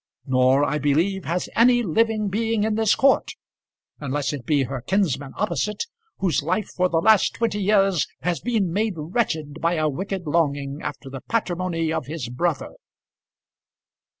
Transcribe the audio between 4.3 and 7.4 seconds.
it be her kinsman opposite, whose life for the last